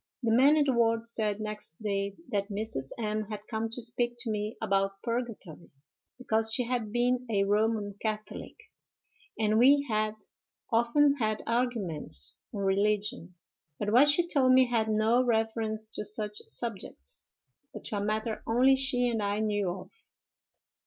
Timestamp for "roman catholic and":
7.43-9.59